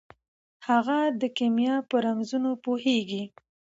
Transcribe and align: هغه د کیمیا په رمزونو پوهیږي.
هغه 0.67 0.99
د 1.21 1.23
کیمیا 1.37 1.75
په 1.89 1.95
رمزونو 2.05 2.51
پوهیږي. 2.63 3.23